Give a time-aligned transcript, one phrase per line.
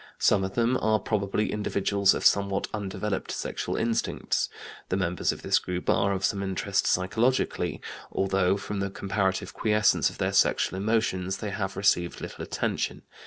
[0.17, 4.49] Some of them are probably individuals of somewhat undeveloped sexual instincts.
[4.89, 10.09] The members of this group are of some interest psychologically, although from the comparative quiescence
[10.09, 13.03] of their sexual emotions they have received little attention.